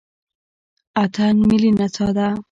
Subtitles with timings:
[1.03, 2.27] اتن ملي نڅا ده